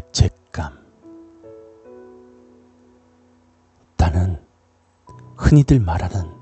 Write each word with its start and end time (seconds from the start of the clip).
죄책감. 0.00 0.72
나는 3.96 4.44
흔히들 5.36 5.78
말하는 5.78 6.32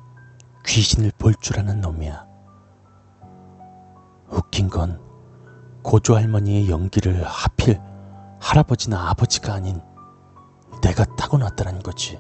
귀신을 0.64 1.12
볼 1.18 1.34
줄 1.34 1.58
아는 1.58 1.80
놈이야. 1.82 2.26
웃긴 4.30 4.68
건 4.70 4.98
고조 5.82 6.16
할머니의 6.16 6.70
연기를 6.70 7.22
하필 7.24 7.78
할아버지나 8.40 9.10
아버지가 9.10 9.52
아닌 9.52 9.80
내가 10.82 11.04
타고났다는 11.16 11.80
거지. 11.82 12.18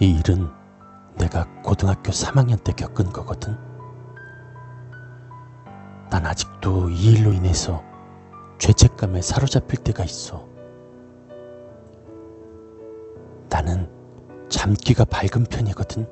이 0.00 0.18
일은 0.18 0.50
내가 1.16 1.44
고등학교 1.62 2.10
3학년 2.10 2.62
때 2.64 2.72
겪은 2.72 3.12
거거든. 3.12 3.58
난 6.10 6.24
아직도 6.24 6.88
이 6.88 7.12
일로 7.12 7.32
인해서 7.32 7.82
죄책감에 8.58 9.22
사로잡힐 9.22 9.82
때가 9.82 10.04
있어. 10.04 10.46
나는 13.48 13.88
잠기가 14.48 15.04
밝은 15.04 15.44
편이거든. 15.44 16.08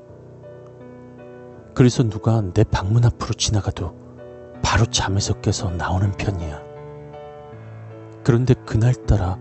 그래서 1.75 2.03
누가 2.03 2.43
내 2.53 2.65
방문 2.65 3.05
앞으로 3.05 3.35
지나가도 3.35 3.95
바로 4.63 4.87
잠에서 4.87 5.41
깨서 5.41 5.71
나오는 5.71 6.13
편이야. 6.13 6.63
그런데 8.25 8.55
그날따라 8.55 9.39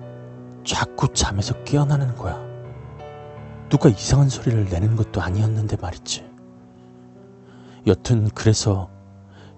자꾸 0.64 1.08
잠에서 1.14 1.62
깨어나는 1.64 2.16
거야. 2.16 2.40
누가 3.70 3.90
이상한 3.90 4.30
소리를 4.30 4.66
내는 4.66 4.96
것도 4.96 5.22
아니었는데 5.22 5.78
말이지. 5.78 6.30
여튼 7.88 8.30
그래서 8.30 8.90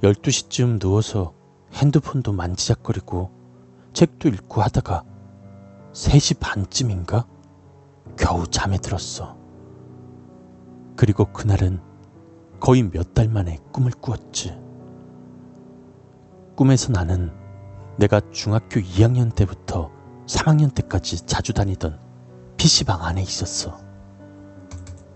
12시쯤 0.02 0.80
누워서 0.80 1.33
핸드폰도 1.73 2.31
만지작거리고 2.33 3.31
책도 3.93 4.29
읽고 4.29 4.61
하다가 4.61 5.03
3시 5.93 6.39
반쯤인가? 6.39 7.27
겨우 8.17 8.47
잠에 8.47 8.77
들었어. 8.77 9.38
그리고 10.95 11.25
그날은 11.25 11.79
거의 12.59 12.83
몇 12.83 13.13
달 13.13 13.27
만에 13.27 13.57
꿈을 13.71 13.91
꾸었지. 13.91 14.57
꿈에서 16.55 16.91
나는 16.91 17.31
내가 17.97 18.21
중학교 18.31 18.79
2학년 18.79 19.33
때부터 19.35 19.91
3학년 20.27 20.73
때까지 20.73 21.25
자주 21.25 21.53
다니던 21.53 21.99
PC방 22.57 23.03
안에 23.03 23.21
있었어. 23.21 23.77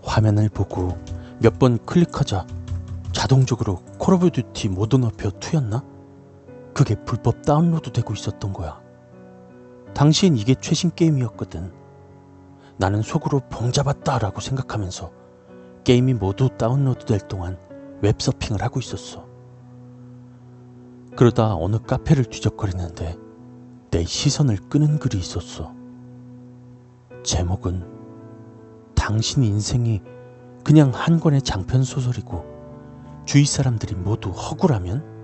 화면을 0.02 0.48
보고 0.48 0.96
몇 1.40 1.58
번 1.58 1.78
클릭하자 1.84 2.46
자동적으로 3.12 3.76
Call 3.98 4.14
of 4.14 4.30
Duty 4.30 4.68
Modern 4.68 5.04
Warfare 5.04 5.30
2였나? 5.32 5.82
그게 6.78 6.94
불법 6.94 7.42
다운로드 7.42 7.90
되고 7.90 8.14
있었던 8.14 8.52
거야. 8.52 8.80
당시엔 9.94 10.36
이게 10.36 10.54
최신 10.54 10.92
게임이었거든. 10.94 11.72
나는 12.76 13.02
속으로 13.02 13.40
봉 13.50 13.72
잡았다 13.72 14.20
라고 14.20 14.40
생각하면서 14.40 15.10
게임이 15.82 16.14
모두 16.14 16.48
다운로드 16.56 17.04
될 17.04 17.18
동안 17.18 17.58
웹서핑을 18.02 18.62
하고 18.62 18.78
있었어. 18.78 19.26
그러다 21.16 21.56
어느 21.56 21.78
카페를 21.78 22.26
뒤적거리는데 22.26 23.16
내 23.90 24.04
시선을 24.04 24.68
끄는 24.68 25.00
글이 25.00 25.18
있었어. 25.18 25.74
제목은 27.24 28.94
당신 28.94 29.42
인생이 29.42 30.00
그냥 30.62 30.92
한 30.94 31.18
권의 31.18 31.42
장편 31.42 31.82
소설이고 31.82 33.24
주위 33.26 33.46
사람들이 33.46 33.96
모두 33.96 34.30
허구라면? 34.30 35.17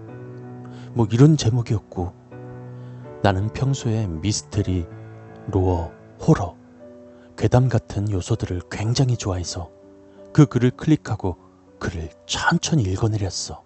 뭐 0.94 1.08
이런 1.10 1.36
제목이었고 1.36 2.12
나는 3.22 3.52
평소에 3.52 4.06
미스테리, 4.06 4.86
로어, 5.48 5.90
호러, 6.20 6.56
괴담 7.36 7.68
같은 7.68 8.10
요소들을 8.10 8.62
굉장히 8.70 9.16
좋아해서 9.16 9.72
그 10.32 10.46
글을 10.46 10.70
클릭하고 10.70 11.36
글을 11.80 12.10
천천히 12.26 12.84
읽어내렸어. 12.84 13.64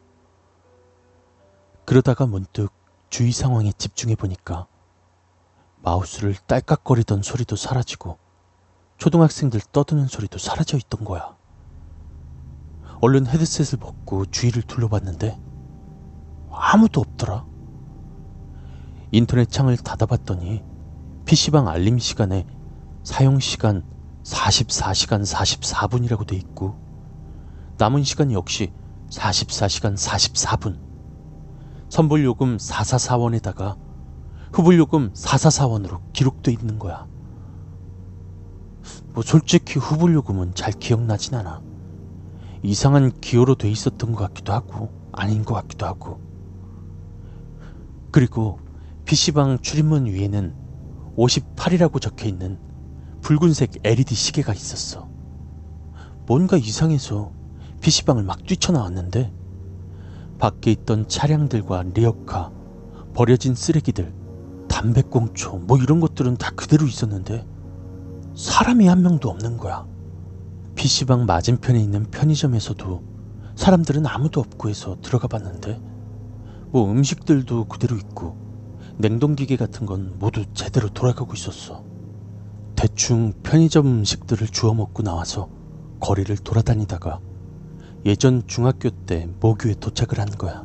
그러다가 1.84 2.26
문득 2.26 2.70
주위 3.10 3.30
상황에 3.32 3.72
집중해 3.76 4.14
보니까 4.14 4.66
마우스를 5.82 6.34
딸깍거리던 6.46 7.22
소리도 7.22 7.56
사라지고 7.56 8.18
초등학생들 8.96 9.60
떠드는 9.70 10.06
소리도 10.06 10.38
사라져 10.38 10.78
있던 10.78 11.04
거야. 11.04 11.36
얼른 13.00 13.26
헤드셋을 13.26 13.78
벗고 13.78 14.24
주위를 14.24 14.62
둘러봤는데 14.62 15.47
아무도 16.60 17.00
없더라. 17.00 17.46
인터넷 19.12 19.48
창을 19.50 19.76
닫아봤더니 19.76 20.62
PC방 21.24 21.68
알림 21.68 21.98
시간에 21.98 22.46
사용 23.02 23.38
시간 23.38 23.84
44시간 24.24 25.24
44분이라고 25.24 26.26
돼 26.26 26.36
있고 26.36 26.76
남은 27.78 28.02
시간 28.02 28.32
역시 28.32 28.72
44시간 29.10 29.96
44분. 29.96 30.78
선불 31.88 32.24
요금 32.24 32.58
444원에다가 32.58 33.78
후불 34.52 34.78
요금 34.78 35.12
444원으로 35.12 36.00
기록돼 36.12 36.52
있는 36.52 36.78
거야. 36.78 37.06
뭐 39.14 39.22
솔직히 39.22 39.78
후불 39.78 40.12
요금은 40.14 40.54
잘 40.54 40.72
기억나진 40.72 41.34
않아. 41.36 41.62
이상한 42.62 43.12
기호로 43.20 43.54
돼 43.54 43.70
있었던 43.70 44.12
것 44.12 44.18
같기도 44.24 44.52
하고 44.52 44.90
아닌 45.12 45.44
것 45.44 45.54
같기도 45.54 45.86
하고. 45.86 46.27
그리고 48.10 48.58
PC방 49.04 49.58
출입문 49.60 50.06
위에는 50.06 50.54
58이라고 51.16 52.00
적혀 52.00 52.26
있는 52.26 52.58
붉은색 53.20 53.80
LED 53.84 54.14
시계가 54.14 54.52
있었어. 54.54 55.08
뭔가 56.26 56.56
이상해서 56.56 57.32
PC방을 57.80 58.22
막 58.22 58.44
뛰쳐나왔는데 58.44 59.32
밖에 60.38 60.70
있던 60.70 61.08
차량들과 61.08 61.84
리어카, 61.94 62.52
버려진 63.14 63.54
쓰레기들, 63.54 64.14
담배꽁초 64.68 65.58
뭐 65.66 65.76
이런 65.78 66.00
것들은 66.00 66.36
다 66.36 66.50
그대로 66.50 66.86
있었는데 66.86 67.46
사람이 68.36 68.86
한 68.86 69.02
명도 69.02 69.28
없는 69.28 69.56
거야. 69.56 69.86
PC방 70.76 71.26
맞은편에 71.26 71.80
있는 71.80 72.04
편의점에서도 72.04 73.02
사람들은 73.56 74.06
아무도 74.06 74.40
없고 74.40 74.68
해서 74.68 74.96
들어가 75.02 75.26
봤는데 75.26 75.80
뭐 76.70 76.90
음식들도 76.90 77.64
그대로 77.66 77.96
있고 77.96 78.36
냉동기계 78.98 79.56
같은 79.56 79.86
건 79.86 80.14
모두 80.18 80.44
제대로 80.52 80.88
돌아가고 80.88 81.32
있었어. 81.34 81.84
대충 82.76 83.32
편의점 83.42 83.86
음식들을 83.86 84.48
주워 84.48 84.74
먹고 84.74 85.02
나와서 85.02 85.48
거리를 86.00 86.36
돌아다니다가 86.36 87.20
예전 88.06 88.42
중학교 88.46 88.90
때 88.90 89.28
모교에 89.40 89.74
도착을 89.74 90.18
한 90.18 90.28
거야. 90.28 90.64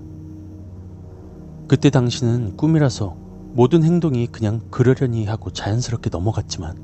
그때 1.67 1.89
당시는 1.89 2.57
꿈이라서 2.57 3.15
모든 3.53 3.83
행동이 3.83 4.27
그냥 4.27 4.61
그러려니 4.69 5.25
하고 5.25 5.51
자연스럽게 5.51 6.09
넘어갔지만 6.09 6.77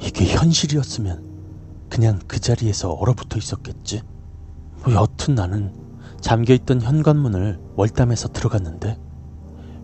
이게 0.00 0.26
현실이었으면 0.26 1.88
그냥 1.88 2.18
그 2.26 2.40
자리에서 2.40 2.92
얼어붙어 2.92 3.38
있었겠지. 3.38 4.02
뭐 4.82 4.94
여튼 4.94 5.34
나는 5.34 5.72
잠겨있던 6.20 6.82
현관문을 6.82 7.60
월담해서 7.76 8.28
들어갔는데 8.28 8.98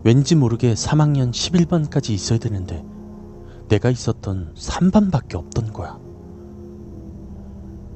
왠지 0.04 0.34
모르게 0.34 0.74
3학년 0.74 1.30
11반까지 1.32 2.10
있어야 2.10 2.38
되는데 2.38 2.84
내가 3.68 3.90
있었던 3.90 4.54
3반밖에 4.54 5.34
없던 5.34 5.72
거야. 5.72 5.98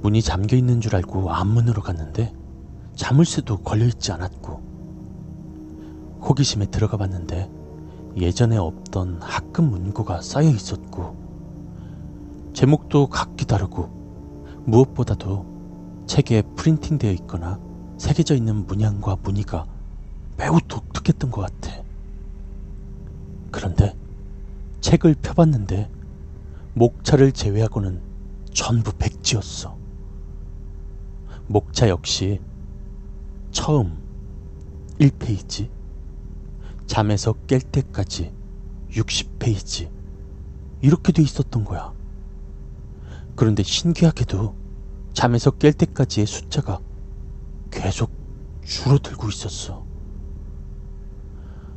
문이 0.03 0.23
잠겨 0.23 0.56
있는 0.56 0.81
줄 0.81 0.97
알고 0.97 1.31
앞문으로 1.31 1.82
갔는데 1.82 2.32
자물쇠도 2.97 3.59
걸려 3.59 3.85
있지 3.85 4.12
않았고 4.12 4.61
호기심에 6.23 6.67
들어가 6.67 6.97
봤는데 6.97 7.50
예전에 8.17 8.56
없던 8.56 9.20
학급 9.23 9.67
문구가 9.67 10.23
쌓여 10.23 10.49
있었고 10.49 11.17
제목도 12.55 13.09
각기 13.09 13.44
다르고 13.47 14.62
무엇보다도 14.65 16.05
책에 16.06 16.43
프린팅되어 16.56 17.12
있거나 17.12 17.61
새겨져 18.00 18.35
있는 18.35 18.67
문양과 18.67 19.19
무늬가 19.23 19.67
매우 20.38 20.58
독특했던 20.67 21.31
것 21.31 21.43
같아. 21.43 21.82
그런데 23.50 23.94
책을 24.81 25.17
펴봤는데 25.20 25.91
목차를 26.73 27.32
제외하고는 27.32 28.00
전부 28.55 28.93
백지였어. 28.93 29.76
목차 31.47 31.91
역시 31.91 32.41
처음 33.50 33.99
1페이지, 34.99 35.69
잠에서 36.87 37.35
깰 37.46 37.70
때까지 37.70 38.32
60페이지, 38.93 39.91
이렇게 40.81 41.12
돼 41.12 41.20
있었던 41.20 41.64
거야. 41.64 41.93
그런데 43.37 43.62
신기하게도 43.62 44.55
잠에서 45.12 45.50
깰 45.50 45.76
때까지의 45.76 46.26
숫자가 46.26 46.81
계속 47.70 48.11
줄어들고 48.64 49.28
있었어. 49.28 49.87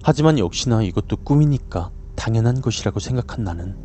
하지만 0.04 0.38
역시나 0.38 0.84
이것도 0.84 1.18
꿈이니까 1.18 1.92
당연한 2.16 2.62
것이라고 2.62 3.00
생각한 3.00 3.44
나는 3.44 3.78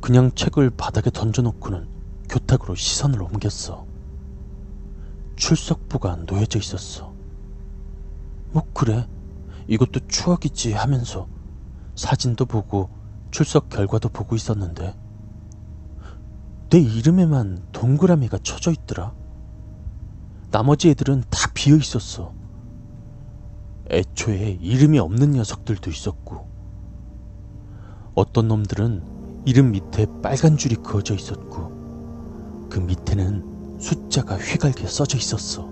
그냥 0.00 0.30
책을 0.34 0.70
바닥에 0.70 1.10
던져놓고는 1.10 1.88
교탁으로 2.28 2.74
시선을 2.74 3.22
옮겼어. 3.22 3.86
출석부가 5.36 6.16
놓여져 6.26 6.58
있었어. 6.58 7.12
뭐 8.52 8.62
그래 8.72 9.06
이것도 9.66 10.00
추억이지 10.08 10.72
하면서 10.72 11.28
사진도 11.94 12.46
보고 12.46 12.90
출석 13.30 13.68
결과도 13.68 14.08
보고 14.08 14.36
있었는데 14.36 14.94
내 16.70 16.78
이름에만 16.78 17.66
동그라미가 17.72 18.38
쳐져 18.38 18.70
있더라. 18.72 19.14
나머지 20.54 20.88
애들은 20.90 21.24
다 21.30 21.50
비어 21.52 21.74
있었어. 21.74 22.32
애초에 23.90 24.56
이름이 24.60 25.00
없는 25.00 25.32
녀석들도 25.32 25.90
있었고, 25.90 26.46
어떤 28.14 28.46
놈들은 28.46 29.42
이름 29.46 29.72
밑에 29.72 30.06
빨간 30.22 30.56
줄이 30.56 30.76
그어져 30.76 31.16
있었고, 31.16 32.68
그 32.70 32.78
밑에는 32.78 33.80
숫자가 33.80 34.36
휘갈게 34.36 34.86
써져 34.86 35.18
있었어. 35.18 35.68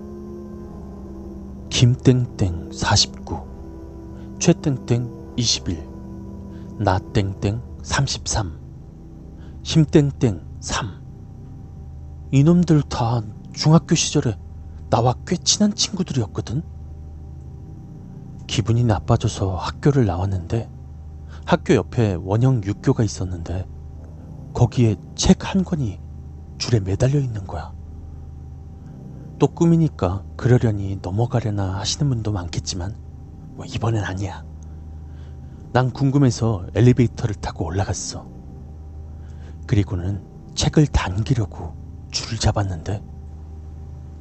김땡땡 1.69 2.71
49, 2.73 4.37
최땡땡 4.39 5.33
21, 5.37 5.81
나땡땡 6.79 7.61
33, 7.83 8.59
힘땡땡 9.63 10.45
3. 10.59 11.01
이놈들 12.31 12.81
다 12.89 13.21
중학교 13.53 13.95
시절에 13.95 14.35
나와 14.93 15.15
꽤 15.25 15.35
친한 15.37 15.73
친구들이었거든. 15.73 16.61
기분이 18.45 18.83
나빠져서 18.83 19.55
학교를 19.55 20.05
나왔는데 20.05 20.69
학교 21.47 21.73
옆에 21.73 22.13
원형 22.13 22.61
육교가 22.63 23.03
있었는데 23.03 23.67
거기에 24.53 24.95
책 25.15 25.45
한 25.45 25.63
권이 25.63 25.99
줄에 26.59 26.79
매달려 26.79 27.19
있는 27.19 27.47
거야. 27.47 27.73
또 29.39 29.47
꿈이니까 29.47 30.25
그러려니 30.37 30.99
넘어가려나 31.01 31.79
하시는 31.79 32.07
분도 32.07 32.31
많겠지만 32.31 32.95
뭐 33.55 33.65
이번엔 33.65 34.03
아니야. 34.03 34.45
난 35.71 35.89
궁금해서 35.89 36.67
엘리베이터를 36.75 37.33
타고 37.33 37.65
올라갔어. 37.65 38.27
그리고는 39.65 40.23
책을 40.53 40.85
당기려고 40.85 41.73
줄을 42.11 42.37
잡았는데 42.37 43.12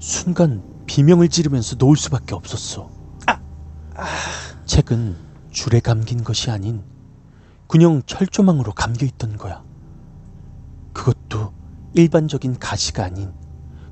순간 0.03 0.65
비명을 0.87 1.29
지르면서 1.29 1.77
놓을 1.79 1.97
수밖에 1.97 2.35
없었어. 2.35 2.91
아, 3.29 3.41
아. 3.95 4.05
책은 4.67 5.17
줄에 5.53 5.79
감긴 5.79 6.25
것이 6.25 6.51
아닌 6.51 6.83
그냥 7.69 8.03
철조망으로 8.05 8.73
감겨 8.73 9.07
있던 9.07 9.37
거야. 9.37 9.63
그것도 10.93 11.53
일반적인 11.95 12.59
가시가 12.59 13.05
아닌 13.05 13.33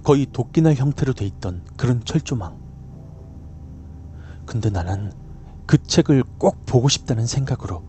거의 0.02 0.26
도끼날 0.26 0.74
형태로 0.74 1.12
돼 1.12 1.26
있던 1.26 1.64
그런 1.76 2.04
철조망. 2.04 2.58
근데 4.46 4.68
나는 4.68 5.12
그 5.64 5.80
책을 5.80 6.24
꼭 6.38 6.66
보고 6.66 6.88
싶다는 6.88 7.28
생각으로 7.28 7.84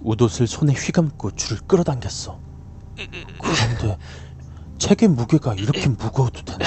웃옷을 0.00 0.48
손에 0.48 0.72
휘감고 0.72 1.30
줄을 1.30 1.62
끌어당겼어. 1.68 2.40
그런데 3.40 3.96
책의 4.78 5.10
무게가 5.10 5.54
이렇게 5.54 5.86
무거워도 5.86 6.42
되나? 6.42 6.64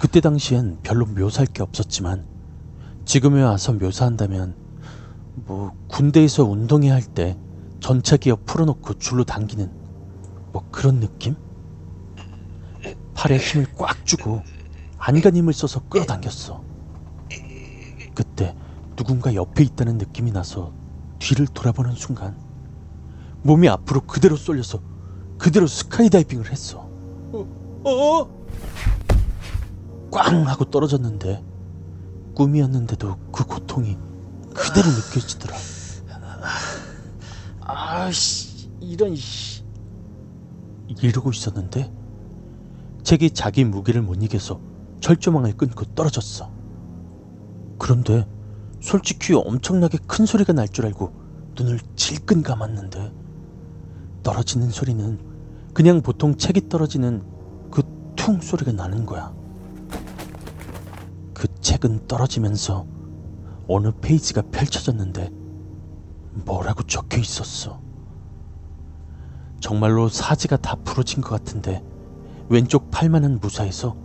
그때 0.00 0.20
당시엔 0.20 0.78
별로 0.82 1.04
묘사할 1.04 1.46
게 1.46 1.62
없었지만 1.62 2.24
지금에 3.04 3.42
와서 3.42 3.74
묘사한다면 3.74 4.54
뭐 5.34 5.72
군대에서 5.88 6.44
운동회 6.44 6.88
할 6.88 7.02
때 7.02 7.38
전차 7.80 8.16
기어 8.16 8.36
풀어놓고 8.46 8.94
줄로 8.94 9.24
당기는 9.24 9.70
뭐 10.52 10.64
그런 10.70 11.00
느낌? 11.00 11.36
팔에 13.14 13.36
힘을 13.36 13.66
꽉 13.76 14.06
주고 14.06 14.42
안간 14.96 15.36
힘을 15.36 15.52
써서 15.52 15.80
끌어당겼어. 15.90 16.62
그때 18.14 18.56
누군가 18.96 19.34
옆에 19.34 19.64
있다는 19.64 19.98
느낌이 19.98 20.32
나서 20.32 20.72
뒤를 21.18 21.46
돌아보는 21.46 21.92
순간 21.92 22.38
몸이 23.42 23.68
앞으로 23.68 24.00
그대로 24.02 24.36
쏠려서 24.36 24.80
그대로 25.36 25.66
스카이다이빙을 25.66 26.50
했어. 26.50 26.88
어? 27.32 27.46
어? 27.84 28.39
꽝 30.10 30.46
하고 30.48 30.64
떨어졌는데 30.64 31.44
꿈이었는데도 32.34 33.16
그 33.32 33.44
고통이 33.44 33.96
그대로 34.54 34.88
느껴지더라. 34.88 35.56
아씨 37.60 38.70
이런 38.80 39.14
씨 39.14 39.62
이러고 40.88 41.30
있었는데 41.30 41.92
책이 43.02 43.30
자기 43.30 43.64
무게를 43.64 44.02
못 44.02 44.22
이겨서 44.22 44.60
철조망을 45.00 45.56
끊고 45.56 45.84
떨어졌어. 45.94 46.50
그런데 47.78 48.26
솔직히 48.80 49.34
엄청나게 49.34 49.98
큰 50.06 50.26
소리가 50.26 50.52
날 50.52 50.68
줄 50.68 50.86
알고 50.86 51.12
눈을 51.56 51.80
질끈 51.96 52.42
감았는데 52.42 53.12
떨어지는 54.22 54.70
소리는 54.70 55.18
그냥 55.74 56.02
보통 56.02 56.36
책이 56.36 56.68
떨어지는 56.68 57.22
그 57.70 57.82
퉁 58.16 58.38
소리가 58.40 58.72
나는 58.72 59.06
거야. 59.06 59.32
그 61.80 61.88
책은 61.88 62.06
떨어지면서 62.06 62.86
어느 63.66 63.90
페이지가 64.00 64.42
펼쳐졌는데 64.52 65.30
뭐라고 66.44 66.82
적혀 66.84 67.18
있었어. 67.18 67.80
정말로 69.60 70.08
사지가 70.08 70.58
다 70.58 70.76
부러진 70.84 71.22
것 71.22 71.30
같은데 71.30 71.82
왼쪽 72.48 72.90
팔만한 72.90 73.40
무사해서 73.40 73.96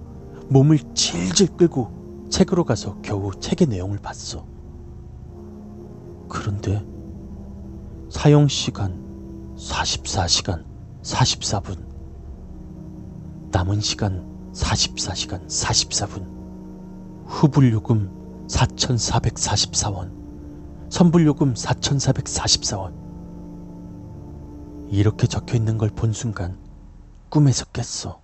몸을 0.50 0.80
질질 0.94 1.58
끌고 1.58 2.28
책으로 2.30 2.64
가서 2.64 3.00
겨우 3.02 3.32
책의 3.40 3.68
내용을 3.68 4.00
봤어. 4.00 4.46
그런데 6.30 6.86
사용 8.10 8.48
시간 8.48 9.04
44시간 9.58 10.66
44분 11.04 11.78
남은 13.52 13.82
시간 13.82 14.52
44시간 14.54 15.46
44분 15.48 16.35
후불요금 17.26 18.48
4,444원 18.48 20.12
선불요금 20.90 21.54
4,444원 21.56 22.94
이렇게 24.92 25.28
적혀 25.28 25.56
있는 25.58 25.78
걸 25.78 25.90
본 25.90 26.14
순간 26.14 26.58
꿈에서 27.30 27.66
깼어. 27.66 28.22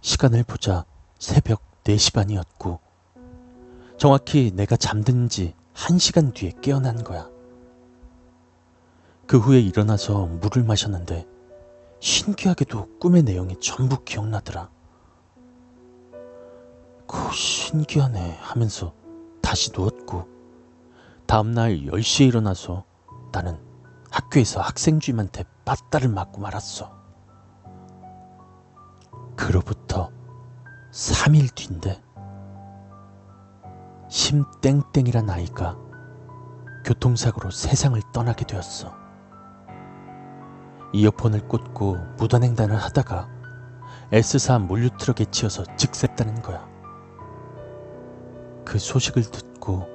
시간을 0.00 0.42
보자 0.44 0.84
새벽 1.18 1.62
4시 1.84 2.12
반이었고 2.12 2.80
정확히 3.96 4.50
내가 4.54 4.76
잠든 4.76 5.28
지 5.28 5.54
1시간 5.74 6.34
뒤에 6.34 6.52
깨어난 6.60 7.04
거야. 7.04 7.28
그 9.26 9.38
후에 9.38 9.60
일어나서 9.60 10.26
물을 10.26 10.62
마셨는데 10.64 11.26
신기하게도 12.00 12.98
꿈의 12.98 13.22
내용이 13.22 13.56
전부 13.60 14.02
기억나더라. 14.04 14.70
그 17.08 17.32
신기하네 17.32 18.38
하면서 18.40 18.94
다시 19.40 19.72
누웠고 19.74 20.28
다음날 21.26 21.78
10시에 21.86 22.28
일어나서 22.28 22.84
나는 23.32 23.58
학교에서 24.10 24.60
학생 24.60 25.00
주임한테 25.00 25.44
빠따를 25.64 26.10
맞고 26.10 26.40
말았어. 26.40 26.92
그로부터 29.36 30.10
3일 30.92 31.54
뒤인데 31.54 32.02
심땡땡이란 34.08 35.30
아이가 35.30 35.78
교통사고로 36.84 37.50
세상을 37.50 38.00
떠나게 38.12 38.44
되었어. 38.44 38.94
이어폰을 40.92 41.48
꽂고 41.48 41.96
무단횡단을 42.18 42.76
하다가 42.76 43.28
S사 44.12 44.58
물류트럭에 44.58 45.26
치여서 45.30 45.64
즉사했다는 45.76 46.42
거야. 46.42 46.67
그 48.68 48.78
소식을 48.78 49.22
듣고 49.22 49.88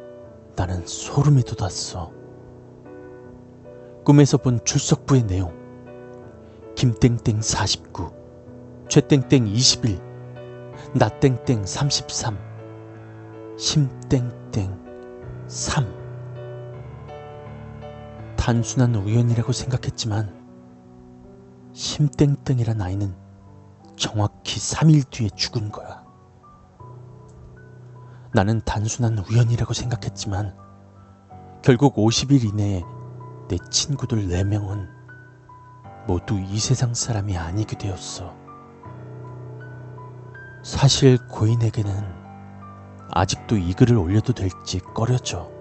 나는 0.56 0.88
소름이 0.88 1.44
돋았어. 1.44 2.12
꿈에서 4.03 4.38
본 4.38 4.60
출석부의 4.65 5.27
내용. 5.27 5.53
김땡땡 6.74 7.44
49, 7.44 8.12
최땡땡 8.89 9.46
21, 9.46 10.00
나땡땡 10.96 11.68
33, 11.68 12.36
심땡땡 13.60 15.46
3. 15.48 15.86
단순한 18.36 18.96
우연이라고 18.96 19.51
생각했지만 19.51 20.34
심땡땡이란 21.74 22.82
아이는 22.82 23.13
정확히 23.96 24.60
3일 24.60 25.08
뒤에 25.12 25.30
죽은 25.36 25.72
거야. 25.72 26.02
나는 28.34 28.62
단순한 28.66 29.20
우연이라고 29.20 29.74
생각했지만 29.74 30.56
결국 31.62 31.96
50일 31.96 32.44
이내에 32.44 32.84
내 33.48 33.58
친구들 33.70 34.28
4명은 34.28 34.88
모두 36.08 36.40
이 36.40 36.58
세상 36.58 36.94
사람이 36.94 37.38
아니게 37.38 37.78
되었어. 37.78 38.36
사실 40.63 41.20
고인에게는 41.28 41.94
아직도 43.12 43.58
이 43.58 43.74
글을 43.74 43.98
올려도 43.98 44.34
될지 44.34 44.80
꺼려져. 44.80 45.52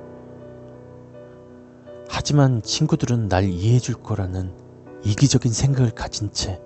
하지만 2.09 2.62
친구들은 2.62 3.29
날 3.29 3.45
이해해 3.45 3.79
줄 3.79 3.97
거라는 3.97 4.57
이기적인 5.05 5.52
생각을 5.52 5.91
가진 5.91 6.33
채 6.33 6.61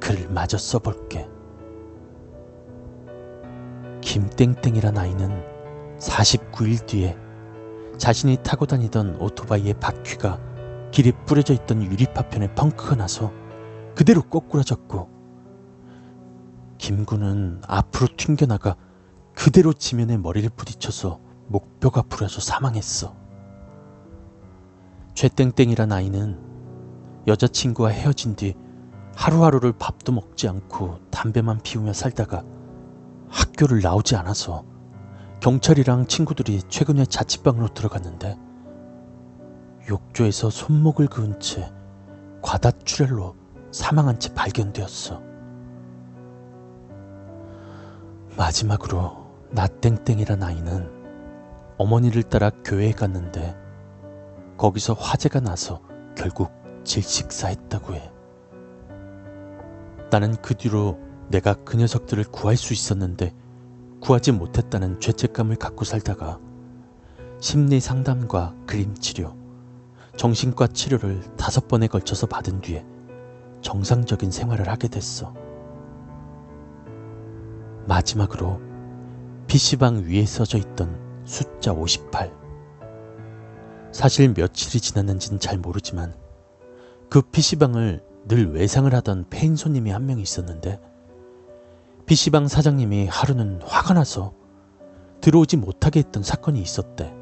글을 0.00 0.28
마저 0.28 0.58
써볼게. 0.58 1.31
김땡땡이란 4.12 4.98
아이는 4.98 5.42
49일 5.98 6.84
뒤에 6.84 7.16
자신이 7.96 8.36
타고 8.42 8.66
다니던 8.66 9.16
오토바이의 9.18 9.72
바퀴가 9.80 10.38
길에 10.90 11.12
뿌려져 11.24 11.54
있던 11.54 11.82
유리파편에 11.82 12.54
펑크가 12.54 12.96
나서 12.96 13.32
그대로 13.94 14.20
꼬꾸라졌고 14.20 15.08
김구는 16.76 17.62
앞으로 17.66 18.08
튕겨나가 18.18 18.76
그대로 19.34 19.72
지면에 19.72 20.18
머리를 20.18 20.50
부딪혀서 20.56 21.18
목뼈가 21.46 22.02
부러져 22.02 22.42
사망했어. 22.42 23.16
죄땡땡이란 25.14 25.90
아이는 25.90 26.38
여자친구와 27.26 27.88
헤어진 27.88 28.36
뒤 28.36 28.56
하루하루를 29.16 29.72
밥도 29.72 30.12
먹지 30.12 30.48
않고 30.48 30.98
담배만 31.10 31.60
피우며 31.62 31.94
살다가 31.94 32.44
학교를 33.62 33.80
나오지 33.80 34.16
않아서 34.16 34.64
경찰이랑 35.40 36.06
친구들이 36.06 36.62
최근에 36.68 37.04
자취방으로 37.04 37.68
들어갔는데 37.68 38.38
욕조에서 39.88 40.50
손목을 40.50 41.08
그은 41.08 41.38
채 41.40 41.72
과다출혈로 42.42 43.36
사망한 43.70 44.18
채 44.18 44.32
발견되었어. 44.34 45.22
마지막으로 48.36 49.26
나땡땡이란 49.50 50.42
아이는 50.42 50.90
어머니를 51.78 52.22
따라 52.22 52.50
교회에 52.64 52.92
갔는데 52.92 53.56
거기서 54.56 54.94
화재가 54.94 55.40
나서 55.40 55.82
결국 56.16 56.50
질식사했다고 56.84 57.94
해. 57.94 58.12
나는 60.10 60.36
그 60.36 60.54
뒤로 60.54 60.98
내가 61.28 61.54
그 61.54 61.76
녀석들을 61.76 62.24
구할 62.24 62.56
수 62.56 62.72
있었는데 62.72 63.34
구하지 64.02 64.32
못했다는 64.32 64.98
죄책감을 64.98 65.56
갖고 65.56 65.84
살다가 65.84 66.40
심리 67.40 67.78
상담과 67.78 68.54
그림 68.66 68.94
치료, 68.94 69.36
정신과 70.16 70.66
치료를 70.68 71.20
다섯 71.36 71.68
번에 71.68 71.86
걸쳐서 71.86 72.26
받은 72.26 72.60
뒤에 72.62 72.84
정상적인 73.60 74.32
생활을 74.32 74.68
하게 74.68 74.88
됐어. 74.88 75.32
마지막으로 77.86 78.60
PC방 79.46 80.04
위에 80.06 80.26
써져 80.26 80.58
있던 80.58 81.22
숫자 81.24 81.72
58. 81.72 82.32
사실 83.92 84.34
며칠이 84.36 84.80
지났는지는 84.80 85.38
잘 85.38 85.58
모르지만 85.58 86.12
그 87.08 87.22
PC방을 87.22 88.02
늘 88.26 88.52
외상을 88.52 88.92
하던 88.92 89.26
페인 89.30 89.54
손님이 89.54 89.90
한 89.90 90.06
명 90.06 90.18
있었는데 90.18 90.80
PC방 92.06 92.48
사장님이 92.48 93.06
하루는 93.06 93.60
화가 93.62 93.94
나서 93.94 94.34
들어오지 95.20 95.56
못하게 95.56 96.00
했던 96.00 96.22
사건이 96.22 96.60
있었대. 96.60 97.14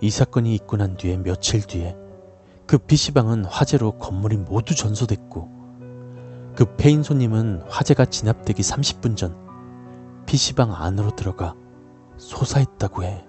이 0.00 0.10
사건이 0.10 0.54
있고 0.56 0.76
난 0.76 0.96
뒤에 0.96 1.16
며칠 1.16 1.62
뒤에 1.62 1.96
그 2.66 2.78
PC방은 2.78 3.44
화재로 3.44 3.92
건물이 3.98 4.36
모두 4.36 4.74
전소됐고 4.74 5.60
그 6.56 6.76
페인 6.76 7.02
손님은 7.02 7.62
화재가 7.68 8.06
진압되기 8.06 8.62
30분 8.62 9.16
전 9.16 9.36
PC방 10.26 10.74
안으로 10.74 11.10
들어가 11.16 11.54
소사했다고 12.16 13.04
해. 13.04 13.24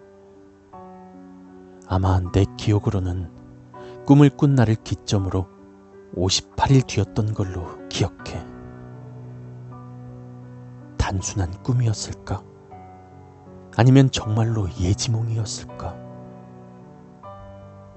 아마 1.87 2.19
내 2.31 2.45
기억으로는 2.57 3.31
꿈을 4.05 4.29
꾼 4.29 4.55
날을 4.55 4.75
기점으로 4.83 5.47
58일 6.15 6.87
뒤였던 6.87 7.33
걸로 7.33 7.87
기억해. 7.89 8.50
단순한 11.11 11.61
꿈이었을까? 11.61 12.41
아니면 13.75 14.11
정말로 14.11 14.69
예지몽이었을까? 14.79 15.93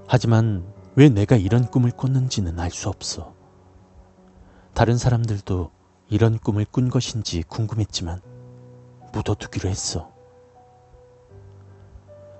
하지만 0.05 0.65
왜 0.95 1.07
내가 1.07 1.37
이런 1.37 1.65
꿈을 1.65 1.91
꿨는지는 1.91 2.59
알 2.59 2.71
수 2.71 2.89
없어. 2.89 3.33
다른 4.73 4.97
사람들도 4.97 5.71
이런 6.09 6.37
꿈을 6.37 6.65
꾼 6.69 6.89
것인지 6.89 7.43
궁금했지만 7.43 8.19
묻어두기로 9.13 9.69
했어. 9.69 10.11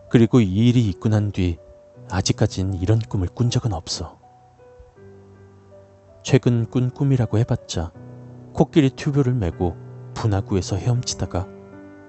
그리고 0.10 0.42
이 0.42 0.68
일이 0.68 0.90
있고 0.90 1.08
난 1.08 1.32
뒤 1.32 1.58
아직까진 2.12 2.74
이런 2.74 3.00
꿈을 3.00 3.30
꾼 3.30 3.50
적은 3.50 3.72
없어. 3.72 4.20
최근 6.22 6.66
꾼 6.70 6.90
꿈이라고 6.90 7.38
해봤자 7.38 7.94
코끼리 8.52 8.90
튜브를 8.90 9.34
메고 9.34 9.85
분화구에서 10.16 10.78
헤엄치다가 10.78 11.48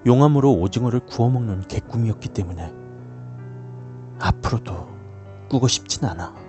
용암으로 0.07 0.53
오징어를 0.53 1.01
구워 1.01 1.29
먹는 1.29 1.67
개꿈이었기 1.67 2.29
때문에 2.29 2.73
앞으로도 4.19 4.87
꾸고 5.49 5.67
싶진 5.67 6.05
않아. 6.05 6.46